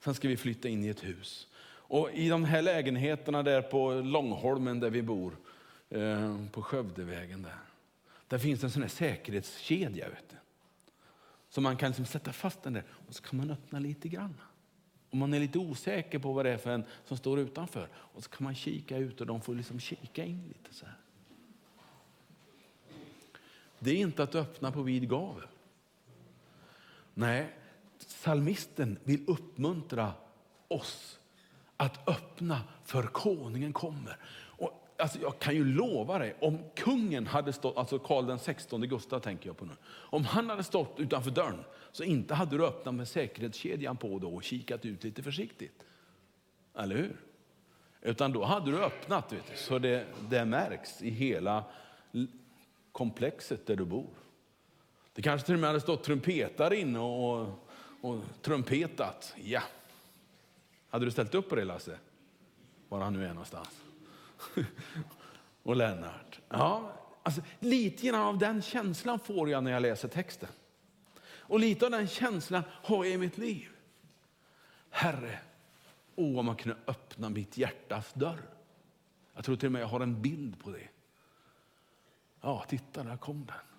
Sen 0.00 0.14
ska 0.14 0.28
vi 0.28 0.36
flytta 0.36 0.68
in 0.68 0.84
i 0.84 0.88
ett 0.88 1.04
hus. 1.04 1.48
Och 1.66 2.10
I 2.12 2.28
de 2.28 2.44
här 2.44 2.62
lägenheterna 2.62 3.42
där 3.42 3.62
på 3.62 3.94
Långholmen 3.94 4.80
där 4.80 4.90
vi 4.90 5.02
bor, 5.02 5.36
eh, 5.90 6.46
på 6.52 6.62
Skövdevägen 6.62 7.42
där, 7.42 7.58
där 8.28 8.38
finns 8.38 8.64
en 8.64 8.70
sån 8.70 8.82
här 8.82 8.88
säkerhetskedja. 8.88 10.08
Vet 10.08 10.30
du. 10.30 10.36
Så 11.48 11.60
man 11.60 11.76
kan 11.76 11.88
liksom 11.88 12.06
sätta 12.06 12.32
fast 12.32 12.62
den 12.62 12.72
där 12.72 12.84
och 12.90 13.14
så 13.14 13.22
kan 13.22 13.36
man 13.36 13.50
öppna 13.50 13.78
lite 13.78 14.08
grann. 14.08 14.40
Om 15.10 15.18
man 15.18 15.34
är 15.34 15.40
lite 15.40 15.58
osäker 15.58 16.18
på 16.18 16.32
vad 16.32 16.44
det 16.44 16.50
är 16.50 16.58
för 16.58 16.70
en 16.70 16.84
som 17.04 17.16
står 17.16 17.38
utanför. 17.38 17.88
Och 17.94 18.24
så 18.24 18.30
kan 18.30 18.44
man 18.44 18.54
kika 18.54 18.96
ut 18.96 19.20
och 19.20 19.26
de 19.26 19.40
får 19.40 19.54
liksom 19.54 19.80
kika 19.80 20.24
in 20.24 20.48
lite 20.48 20.74
så 20.74 20.86
här. 20.86 20.96
Det 23.78 23.90
är 23.90 23.96
inte 23.96 24.22
att 24.22 24.34
öppna 24.34 24.72
på 24.72 24.82
vid 24.82 25.08
gavel. 25.08 25.48
Nej, 27.14 27.52
salmisten 28.24 28.98
vill 29.04 29.24
uppmuntra 29.26 30.12
oss 30.68 31.18
att 31.76 32.08
öppna 32.08 32.60
för 32.84 33.02
konungen 33.02 33.72
kommer. 33.72 34.16
Och, 34.34 34.94
alltså, 34.98 35.18
jag 35.20 35.38
kan 35.38 35.54
ju 35.54 35.64
lova 35.64 36.18
dig, 36.18 36.36
om 36.40 36.58
kungen 36.74 37.26
hade 37.26 37.52
stått, 37.52 37.76
alltså 37.76 37.98
Karl 37.98 38.26
den 38.26 38.38
16 38.38 38.80
Gustav 38.80 39.20
tänker 39.20 39.48
jag 39.48 39.56
på 39.56 39.64
nu. 39.64 39.72
Om 39.86 40.24
han 40.24 40.50
hade 40.50 40.64
stått 40.64 40.94
utanför 41.00 41.30
dörren 41.30 41.64
så 41.92 42.04
inte 42.04 42.34
hade 42.34 42.58
du 42.58 42.66
öppnat 42.66 42.94
med 42.94 43.08
säkerhetskedjan 43.08 43.96
på 43.96 44.18
då 44.18 44.34
och 44.34 44.42
kikat 44.42 44.84
ut 44.84 45.04
lite 45.04 45.22
försiktigt. 45.22 45.82
Eller 46.74 46.96
hur? 46.96 47.16
Utan 48.02 48.32
då 48.32 48.44
hade 48.44 48.70
du 48.70 48.84
öppnat 48.84 49.32
vet 49.32 49.46
du, 49.50 49.56
så 49.56 49.78
det, 49.78 50.06
det 50.30 50.44
märks 50.44 51.02
i 51.02 51.10
hela 51.10 51.64
komplexet 52.92 53.66
där 53.66 53.76
du 53.76 53.84
bor. 53.84 54.10
Det 55.14 55.22
kanske 55.22 55.46
till 55.46 55.54
och 55.54 55.60
med 55.60 55.68
hade 55.68 55.80
stått 55.80 56.04
trumpetare 56.04 56.76
inne 56.76 56.98
och, 56.98 57.63
och 58.04 58.20
trumpetat. 58.42 59.34
Ja. 59.36 59.62
Hade 60.88 61.04
du 61.04 61.10
ställt 61.10 61.34
upp 61.34 61.48
på 61.48 61.54
det 61.54 61.64
Lasse? 61.64 61.98
Var 62.88 63.00
han 63.00 63.12
nu 63.12 63.24
är 63.24 63.28
någonstans. 63.28 63.80
och 65.62 65.76
Lennart. 65.76 66.40
Ja, 66.48 66.92
Alltså, 67.22 67.42
lite 67.58 68.06
grann 68.06 68.20
av 68.22 68.38
den 68.38 68.62
känslan 68.62 69.18
får 69.18 69.50
jag 69.50 69.64
när 69.64 69.70
jag 69.70 69.82
läser 69.82 70.08
texten. 70.08 70.48
Och 71.26 71.60
lite 71.60 71.84
av 71.84 71.90
den 71.90 72.08
känslan 72.08 72.62
har 72.70 73.04
jag 73.04 73.14
i 73.14 73.18
mitt 73.18 73.38
liv. 73.38 73.68
Herre, 74.90 75.38
åh 76.14 76.38
om 76.38 76.46
man 76.46 76.56
kunde 76.56 76.78
öppna 76.86 77.28
mitt 77.28 77.58
hjärtas 77.58 78.12
dörr. 78.12 78.42
Jag 79.34 79.44
tror 79.44 79.56
till 79.56 79.66
och 79.66 79.72
med 79.72 79.82
jag 79.82 79.86
har 79.86 80.00
en 80.00 80.22
bild 80.22 80.62
på 80.62 80.70
det. 80.70 80.88
Ja, 82.40 82.64
titta, 82.68 83.02
där 83.02 83.16
kom 83.16 83.46
den. 83.46 83.73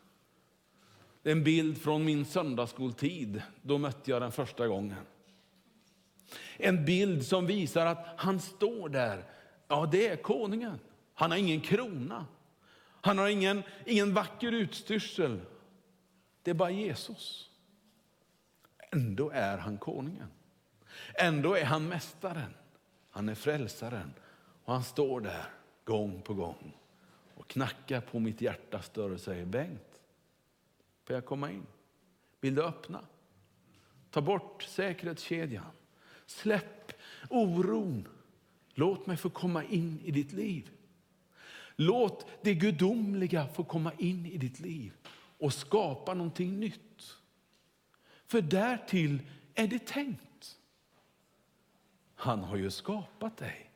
Det 1.26 1.32
är 1.32 1.36
en 1.36 1.44
bild 1.44 1.82
från 1.82 2.06
min 2.06 2.26
söndagsskoltid. 2.26 3.42
Då 3.62 3.78
mötte 3.78 4.12
jag 4.12 4.22
den 4.22 4.32
första 4.32 4.68
gången. 4.68 5.06
En 6.58 6.86
bild 6.86 7.26
som 7.26 7.46
visar 7.46 7.86
att 7.86 8.08
han 8.18 8.40
står 8.40 8.90
där. 8.90 9.24
Ja, 9.68 9.90
det 9.92 10.08
är 10.08 10.16
konungen. 10.16 10.80
Han 11.14 11.32
har 11.32 11.38
ingen 11.38 11.62
krona. 11.62 12.26
Han 13.02 13.18
har 13.18 13.28
ingen, 13.28 13.64
ingen 13.86 14.14
vacker 14.14 14.52
utstyrsel. 14.52 15.42
Det 16.44 16.52
är 16.52 16.56
bara 16.56 16.72
Jesus. 16.72 17.50
Ändå 18.92 19.30
är 19.30 19.58
han 19.58 19.78
konungen. 19.78 20.28
Ändå 21.14 21.56
är 21.56 21.66
han 21.66 21.88
mästaren. 21.88 22.54
Han 23.10 23.30
är 23.30 23.36
frälsaren. 23.36 24.14
Och 24.66 24.74
han 24.74 24.84
står 24.84 25.22
där 25.22 25.46
gång 25.86 26.22
på 26.22 26.34
gång 26.34 26.78
och 27.36 27.48
knackar 27.48 28.02
på 28.02 28.20
mitt 28.20 28.42
hjärtas 28.42 28.90
dörr 28.90 29.12
och 29.12 29.20
säger 29.20 29.46
Bengt, 29.46 29.95
får 31.06 31.16
jag 31.16 31.26
komma 31.26 31.52
in? 31.52 31.66
Vill 32.42 32.56
du 32.56 32.64
öppna? 32.64 33.06
Ta 34.10 34.22
bort 34.22 34.64
säkerhetskedjan. 34.64 35.72
Släpp 36.26 36.92
oron. 37.30 38.08
Låt 38.74 39.08
mig 39.08 39.18
få 39.18 39.30
komma 39.30 39.64
in 39.64 40.00
i 40.04 40.12
ditt 40.12 40.34
liv. 40.34 40.70
Låt 41.76 42.28
det 42.42 42.54
gudomliga 42.54 43.48
få 43.48 43.64
komma 43.64 43.92
in 43.98 44.26
i 44.26 44.38
ditt 44.38 44.60
liv 44.60 44.94
och 45.38 45.54
skapa 45.54 46.14
någonting 46.14 46.60
nytt. 46.60 47.18
För 48.28 48.42
därtill 48.42 49.20
är 49.56 49.68
det 49.68 49.86
tänkt. 49.86 50.58
Han 52.16 52.40
har 52.40 52.58
ju 52.58 52.72
skapat 52.72 53.38
dig. 53.38 53.72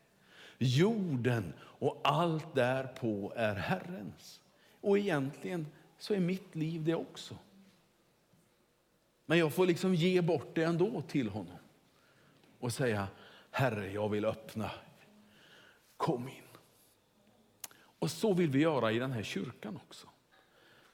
Jorden 0.58 1.54
och 1.60 2.02
allt 2.04 2.56
därpå 2.56 3.34
är 3.36 3.56
Herrens. 3.56 4.42
Och 4.82 4.98
egentligen 4.98 5.68
så 6.00 6.14
är 6.14 6.20
mitt 6.20 6.56
liv 6.56 6.84
det 6.84 6.96
också. 6.96 7.36
Men 9.26 9.38
jag 9.38 9.54
får 9.54 9.66
liksom 9.66 9.96
ge 9.96 10.22
bort 10.22 10.56
det 10.56 10.64
ändå 10.64 11.02
till 11.02 11.30
honom 11.30 11.58
och 12.60 12.74
säga 12.74 13.08
Herre, 13.52 13.92
jag 13.92 14.10
vill 14.10 14.26
öppna. 14.26 14.72
Kom 15.98 16.28
in. 16.28 16.44
Och 17.78 18.12
så 18.12 18.34
vill 18.34 18.50
vi 18.50 18.60
göra 18.60 18.92
i 18.92 19.00
den 19.00 19.12
här 19.12 19.24
kyrkan 19.24 19.80
också. 19.88 20.08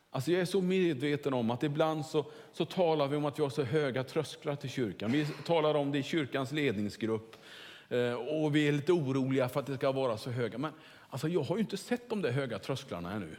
Alltså 0.09 0.31
jag 0.31 0.41
är 0.41 0.45
så 0.45 0.61
medveten 0.61 1.33
om 1.33 1.51
att 1.51 1.63
ibland 1.63 2.05
så, 2.05 2.25
så 2.51 2.65
talar 2.65 3.07
vi 3.07 3.15
om 3.15 3.25
att 3.25 3.39
vi 3.39 3.43
har 3.43 3.49
så 3.49 3.63
höga 3.63 4.03
trösklar 4.03 4.55
till 4.55 4.69
kyrkan. 4.69 5.11
Vi 5.11 5.27
talar 5.45 5.75
om 5.75 5.91
det 5.91 5.97
i 5.97 6.03
kyrkans 6.03 6.51
ledningsgrupp. 6.51 7.35
Eh, 7.89 8.13
och 8.13 8.55
vi 8.55 8.67
är 8.67 8.71
lite 8.71 8.91
oroliga 8.91 9.49
för 9.49 9.59
att 9.59 9.65
det 9.65 9.75
ska 9.75 9.91
vara 9.91 10.17
så 10.17 10.29
höga. 10.29 10.57
Men 10.57 10.71
alltså, 11.09 11.27
jag 11.27 11.43
har 11.43 11.55
ju 11.55 11.61
inte 11.61 11.77
sett 11.77 12.09
de 12.09 12.21
där 12.21 12.31
höga 12.31 12.59
trösklarna 12.59 13.11
ännu. 13.11 13.35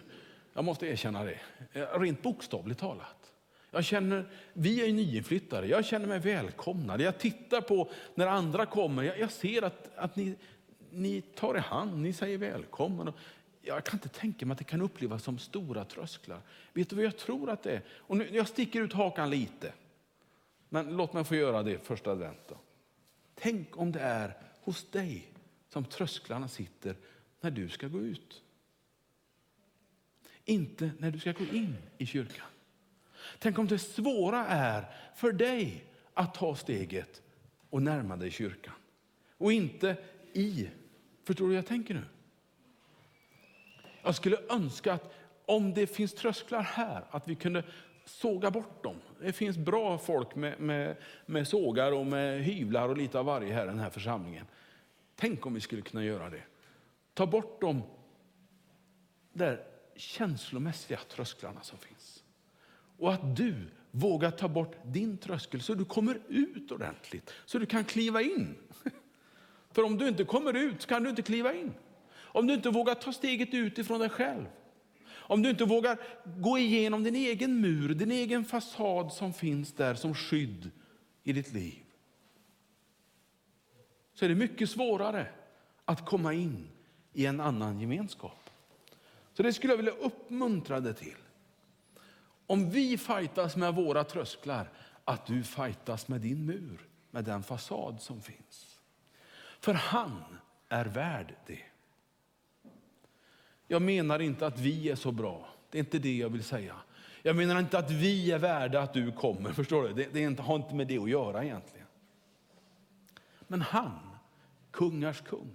Jag 0.57 0.65
måste 0.65 0.87
erkänna 0.87 1.25
det. 1.25 1.39
Eh, 1.73 2.01
rent 2.01 2.23
bokstavligt 2.23 2.81
talat. 2.81 3.33
Jag 3.71 3.85
känner, 3.85 4.29
vi 4.53 4.89
är 4.89 4.93
nyinflyttade, 4.93 5.67
jag 5.67 5.85
känner 5.85 6.07
mig 6.07 6.19
välkomnad. 6.19 7.01
Jag 7.01 7.19
tittar 7.19 7.61
på 7.61 7.91
när 8.15 8.27
andra 8.27 8.67
kommer, 8.67 9.03
jag, 9.03 9.19
jag 9.19 9.33
ser 9.33 9.63
att, 9.63 9.91
att 9.97 10.17
ni, 10.17 10.37
ni 10.91 11.23
tar 11.23 11.57
i 11.57 11.61
hand, 11.61 12.03
ni 12.03 12.13
säger 12.13 12.39
välkommen. 12.39 13.13
Jag 13.63 13.85
kan 13.85 13.97
inte 13.97 14.09
tänka 14.09 14.47
mig 14.47 14.53
att 14.53 14.59
det 14.59 14.65
kan 14.65 14.83
upplevas 14.83 15.23
som 15.23 15.39
stora 15.39 15.85
trösklar. 15.85 16.41
Vet 16.73 16.91
du 16.91 16.97
vad 16.97 17.05
jag 17.05 17.17
tror 17.17 17.51
att 17.51 17.63
det 17.63 17.73
är? 17.73 17.83
Och 17.89 18.17
nu, 18.17 18.29
jag 18.33 18.49
sticker 18.49 18.81
ut 18.81 18.93
hakan 18.93 19.31
lite. 19.31 19.73
Men 20.69 20.97
låt 20.97 21.13
mig 21.13 21.25
få 21.25 21.35
göra 21.35 21.63
det 21.63 21.87
första 21.87 22.11
advent. 22.11 22.53
Tänk 23.35 23.79
om 23.79 23.93
det 23.93 24.01
är 24.01 24.37
hos 24.61 24.91
dig 24.91 25.29
som 25.69 25.85
trösklarna 25.85 26.49
sitter 26.49 26.97
när 27.41 27.51
du 27.51 27.69
ska 27.69 27.89
gå 27.89 28.01
ut. 28.01 28.43
Inte 30.49 30.91
när 30.99 31.11
du 31.11 31.19
ska 31.19 31.33
gå 31.33 31.45
in 31.45 31.77
i 31.99 32.07
kyrkan. 32.07 32.47
Tänk 33.39 33.59
om 33.59 33.67
det 33.67 33.79
svåra 33.79 34.47
är 34.47 34.85
för 35.15 35.33
dig 35.33 35.85
att 36.15 36.35
ta 36.35 36.57
steget 36.57 37.23
och 37.71 37.83
närma 37.83 38.17
dig 38.17 38.31
kyrkan. 38.31 38.75
Och 39.39 39.53
inte 39.53 39.97
i. 40.33 40.69
Förstår 41.25 41.45
du 41.45 41.49
hur 41.49 41.57
jag 41.57 41.67
tänker 41.67 41.95
nu? 41.95 42.03
Jag 44.03 44.15
skulle 44.15 44.39
önska 44.51 44.93
att 44.93 45.15
om 45.47 45.75
det 45.75 45.87
finns 45.87 46.15
trösklar 46.15 46.63
här, 46.63 47.05
att 47.11 47.29
vi 47.29 47.35
kunde 47.35 47.65
såga 48.05 48.51
bort 48.51 48.85
dem. 48.85 48.97
Det 49.21 49.33
finns 49.33 49.59
bra 49.59 49.99
folk 49.99 50.35
med, 50.35 50.61
med, 50.61 50.97
med 51.27 51.49
sågar 51.49 51.93
och 51.93 52.07
med 52.07 52.43
hyvlar 52.43 52.89
och 52.89 52.97
lite 52.97 53.19
av 53.19 53.25
varje 53.25 53.55
här 53.55 53.65
i 53.65 53.67
den 53.67 53.79
här 53.79 53.91
församlingen. 53.91 54.47
Tänk 55.17 55.47
om 55.47 55.55
vi 55.55 55.61
skulle 55.61 55.83
kunna 55.83 56.05
göra 56.05 56.31
det. 56.31 56.43
Ta 57.15 57.27
bort 57.27 57.61
dem, 57.61 57.83
där 59.33 59.65
känslomässiga 59.97 60.99
trösklarna 61.09 61.63
som 61.63 61.79
finns. 61.79 62.25
Och 62.99 63.13
att 63.13 63.37
du 63.37 63.55
vågar 63.91 64.31
ta 64.31 64.49
bort 64.49 64.77
din 64.85 65.19
tröskel 65.19 65.63
så 65.63 65.75
du 65.75 65.85
kommer 65.85 66.21
ut 66.29 66.73
ordentligt, 66.73 67.35
så 67.45 67.59
du 67.59 67.67
kan 67.67 67.85
kliva 67.85 68.23
in. 68.23 68.57
För 69.73 69.83
om 69.83 69.99
du 69.99 70.09
inte 70.09 70.25
kommer 70.25 70.57
ut 70.57 70.87
kan 70.87 71.03
du 71.03 71.11
inte 71.11 71.23
kliva 71.23 71.55
in. 71.55 71.75
Om 72.15 72.47
du 72.47 72.55
inte 72.55 72.71
vågar 72.71 72.95
ta 72.95 73.13
steget 73.13 73.55
ut 73.55 73.79
ifrån 73.79 74.01
dig 74.01 74.09
själv. 74.09 74.47
Om 75.29 75.43
du 75.43 75.51
inte 75.51 75.65
vågar 75.65 75.99
gå 76.25 76.59
igenom 76.59 77.05
din 77.05 77.17
egen 77.17 77.61
mur, 77.61 77.95
din 77.95 78.13
egen 78.13 78.45
fasad 78.45 79.13
som 79.13 79.33
finns 79.33 79.73
där 79.73 79.95
som 79.95 80.15
skydd 80.15 80.71
i 81.23 81.33
ditt 81.33 81.53
liv. 81.53 81.83
Så 84.15 84.25
är 84.25 84.29
det 84.29 84.35
mycket 84.35 84.71
svårare 84.71 85.27
att 85.85 86.07
komma 86.07 86.33
in 86.33 86.69
i 87.13 87.27
en 87.27 87.41
annan 87.41 87.81
gemenskap. 87.81 88.46
Så 89.37 89.43
det 89.43 89.53
skulle 89.53 89.73
jag 89.73 89.77
vilja 89.77 89.93
uppmuntra 89.93 90.81
dig 90.81 90.95
till. 90.95 91.17
Om 92.47 92.71
vi 92.71 92.99
fightas 92.99 93.57
med 93.57 93.75
våra 93.75 94.05
trösklar, 94.05 94.71
att 95.05 95.27
du 95.27 95.43
fightas 95.43 96.09
med 96.09 96.21
din 96.21 96.47
mur, 96.47 96.89
med 97.11 97.25
den 97.25 97.43
fasad 97.43 98.01
som 98.01 98.23
finns. 98.23 98.79
För 99.61 99.75
han 99.75 100.39
är 100.69 100.85
värd 100.85 101.35
det. 101.47 101.63
Jag 103.69 103.83
menar 103.83 104.19
inte 104.19 104.47
att 104.47 104.59
vi 104.59 104.91
är 104.91 104.97
så 104.97 105.13
bra. 105.13 105.49
Det 105.71 105.79
är 105.79 105.81
inte 105.81 105.99
det 105.99 106.17
jag 106.17 106.29
vill 106.29 106.45
säga. 106.45 106.77
Jag 107.23 107.37
menar 107.37 107.59
inte 107.59 107.79
att 107.79 107.91
vi 107.91 108.33
är 108.33 108.39
värda 108.39 108.81
att 108.81 108.95
du 108.95 109.13
kommer. 109.13 109.53
Förstår 109.53 109.83
du? 109.83 109.93
Det, 109.93 110.27
det 110.27 110.41
har 110.41 110.57
inte 110.57 110.75
med 110.75 110.87
det 110.87 110.99
att 110.99 111.11
göra 111.11 111.45
egentligen. 111.45 111.87
Men 113.47 113.63
han, 113.63 113.99
kungars 114.71 115.21
kung, 115.21 115.55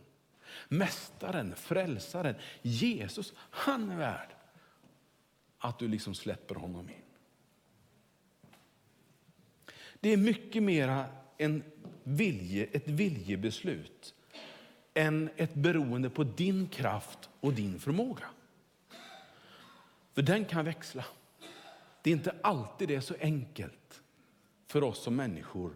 mästaren, 0.68 1.56
frälsaren, 1.56 2.36
Jesus, 2.62 3.34
han 3.38 3.92
är 3.92 3.98
värd 3.98 4.36
att 5.60 5.80
du 5.80 5.88
liksom 5.88 6.16
släpper 6.16 6.56
honom 6.56 6.90
in. 6.90 6.96
Det 10.00 10.10
är 10.10 10.18
mycket 10.18 10.64
mera 10.64 11.06
en 11.38 11.64
vilje, 12.04 12.66
ett 12.66 12.88
viljebeslut 12.88 14.14
än 14.94 15.30
ett 15.36 15.54
beroende 15.54 16.10
på 16.10 16.24
din 16.24 16.68
kraft 16.68 17.30
och 17.40 17.54
din 17.54 17.80
förmåga. 17.80 18.26
För 20.14 20.22
den 20.22 20.46
kan 20.46 20.66
växla. 20.66 21.06
Det 22.02 22.10
är 22.10 22.14
inte 22.14 22.36
alltid 22.42 22.88
det 22.88 22.96
är 22.96 23.02
så 23.02 23.16
enkelt 23.20 24.02
för 24.68 24.84
oss 24.84 25.04
som 25.04 25.16
människor 25.16 25.76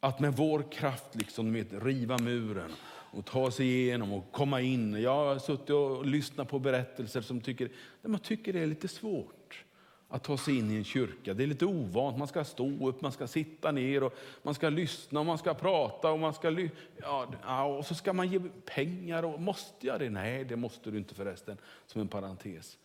att 0.00 0.20
med 0.20 0.36
vår 0.36 0.72
kraft 0.72 1.14
liksom 1.14 1.50
med 1.50 1.82
riva 1.82 2.18
muren 2.18 2.72
och 3.14 3.24
ta 3.24 3.50
sig 3.50 3.66
igenom 3.66 4.12
och 4.12 4.32
komma 4.32 4.60
in. 4.60 5.02
Jag 5.02 5.24
har 5.24 5.38
suttit 5.38 5.70
och 5.70 6.06
lyssnat 6.06 6.48
på 6.48 6.58
berättelser 6.58 7.20
som 7.20 7.40
tycker, 7.40 7.70
där 8.02 8.08
man 8.08 8.20
tycker 8.20 8.52
det 8.52 8.60
är 8.60 8.66
lite 8.66 8.88
svårt 8.88 9.64
att 10.08 10.24
ta 10.24 10.38
sig 10.38 10.58
in 10.58 10.70
i 10.70 10.76
en 10.76 10.84
kyrka. 10.84 11.34
Det 11.34 11.42
är 11.42 11.46
lite 11.46 11.66
ovant. 11.66 12.18
Man 12.18 12.28
ska 12.28 12.44
stå 12.44 12.88
upp, 12.88 13.00
man 13.00 13.12
ska 13.12 13.26
sitta 13.26 13.72
ner, 13.72 14.02
och 14.02 14.14
man 14.42 14.54
ska 14.54 14.68
lyssna, 14.68 15.20
och 15.20 15.26
man 15.26 15.38
ska 15.38 15.54
prata 15.54 16.10
och 16.10 16.18
man 16.18 16.34
ska 16.34 16.68
ja, 16.96 17.64
och 17.64 17.86
så 17.86 17.94
ska 17.94 18.12
man 18.12 18.28
ge 18.28 18.40
pengar. 18.64 19.22
Och, 19.22 19.40
måste 19.40 19.86
jag 19.86 20.00
det? 20.00 20.10
Nej, 20.10 20.44
det 20.44 20.56
måste 20.56 20.90
du 20.90 20.98
inte 20.98 21.14
förresten, 21.14 21.58
som 21.86 22.00
en 22.00 22.08
parentes. 22.08 22.78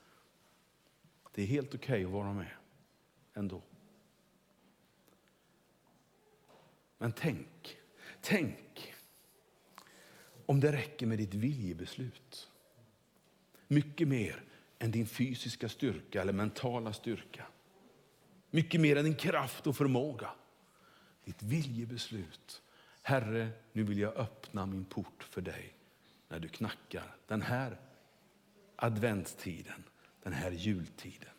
Det 1.33 1.41
är 1.41 1.45
helt 1.45 1.75
okej 1.75 2.05
okay 2.05 2.05
att 2.05 2.11
vara 2.11 2.33
med 2.33 2.51
ändå. 3.33 3.61
Men 6.97 7.11
tänk, 7.11 7.77
tänk 8.21 8.57
om 10.49 10.59
det 10.59 10.71
räcker 10.71 11.05
med 11.05 11.17
ditt 11.17 11.33
viljebeslut. 11.33 12.49
Mycket 13.67 14.07
mer 14.07 14.43
än 14.79 14.91
din 14.91 15.07
fysiska 15.07 15.69
styrka 15.69 16.21
eller 16.21 16.33
mentala 16.33 16.93
styrka. 16.93 17.47
Mycket 18.51 18.81
mer 18.81 18.95
än 18.95 19.05
din 19.05 19.15
kraft 19.15 19.67
och 19.67 19.75
förmåga. 19.75 20.29
Ditt 21.25 21.43
viljebeslut. 21.43 22.61
Herre, 23.01 23.49
nu 23.73 23.83
vill 23.83 23.99
jag 23.99 24.15
öppna 24.15 24.65
min 24.65 24.85
port 24.85 25.23
för 25.29 25.41
dig 25.41 25.73
när 26.27 26.39
du 26.39 26.47
knackar 26.47 27.15
den 27.27 27.41
här 27.41 27.79
adventstiden. 28.75 29.83
den 30.23 30.33
här 30.33 30.51
jultiden. 30.51 31.33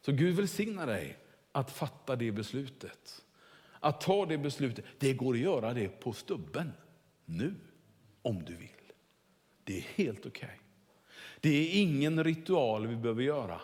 Så 0.00 0.12
Gud 0.12 0.36
välsigna 0.36 0.86
dig 0.86 1.18
att 1.52 1.70
fatta 1.70 2.16
det 2.16 2.32
beslutet. 2.32 3.24
Att 3.80 4.00
ta 4.00 4.26
det 4.26 4.38
beslutet. 4.38 4.84
Det 4.98 5.14
går 5.14 5.34
att 5.34 5.40
göra 5.40 5.74
det 5.74 5.88
på 5.88 6.12
stubben 6.12 6.72
nu, 7.24 7.54
om 8.24 8.44
du 8.44 8.54
vill. 8.56 8.68
Det 9.64 9.78
är 9.78 9.82
helt 9.82 10.26
okej. 10.26 10.44
Okay. 10.44 10.56
Det 11.40 11.48
är 11.48 11.82
ingen 11.82 12.24
ritual 12.24 12.86
vi 12.86 12.96
behöver 12.96 13.22
göra. 13.22 13.60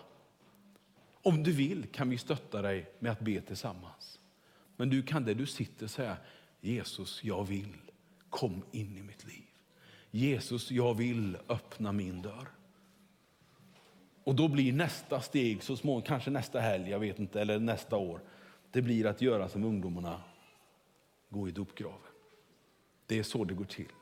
Om 1.22 1.42
du 1.42 1.52
vill 1.52 1.86
kan 1.86 2.10
vi 2.10 2.18
stötta 2.18 2.62
dig 2.62 2.90
med 2.98 3.12
att 3.12 3.20
be 3.20 3.40
tillsammans. 3.40 4.20
Men 4.76 4.90
du 4.90 5.02
kan 5.02 5.24
där 5.24 5.34
du 5.34 5.46
sitter 5.46 5.86
säga 5.86 6.16
Jesus, 6.60 7.24
jag 7.24 7.44
vill. 7.44 7.76
Kom 8.30 8.62
in 8.70 8.98
i 8.98 9.02
mitt 9.02 9.26
liv. 9.26 9.44
Jesus, 10.10 10.70
jag 10.70 10.94
vill 10.94 11.36
öppna 11.48 11.92
min 11.92 12.22
dörr. 12.22 12.48
Och 14.24 14.34
då 14.34 14.48
blir 14.48 14.72
nästa 14.72 15.20
steg, 15.20 15.62
så 15.62 15.76
småningom, 15.76 16.02
kanske 16.02 16.30
nästa 16.30 16.60
helg, 16.60 16.90
jag 16.90 16.98
vet 16.98 17.18
inte, 17.18 17.40
eller 17.40 17.58
nästa 17.58 17.96
år, 17.96 18.20
det 18.70 18.82
blir 18.82 19.06
att 19.06 19.22
göra 19.22 19.48
som 19.48 19.64
ungdomarna, 19.64 20.22
gå 21.28 21.48
i 21.48 21.50
dopgraven. 21.50 21.98
Det 23.06 23.18
är 23.18 23.22
så 23.22 23.44
det 23.44 23.54
går 23.54 23.64
till. 23.64 23.92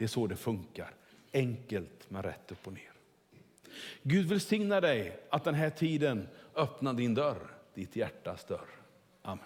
Det 0.00 0.04
är 0.04 0.08
så 0.08 0.26
det 0.26 0.36
funkar. 0.36 0.94
Enkelt 1.32 2.06
men 2.08 2.22
rätt 2.22 2.52
upp 2.52 2.66
och 2.66 2.72
ner. 2.72 2.92
Gud 4.02 4.26
välsigna 4.26 4.80
dig 4.80 5.20
att 5.30 5.44
den 5.44 5.54
här 5.54 5.70
tiden 5.70 6.28
öppnar 6.54 6.92
din 6.94 7.14
dörr, 7.14 7.50
ditt 7.74 7.96
hjärtas 7.96 8.44
dörr. 8.44 8.68
Amen. 9.22 9.44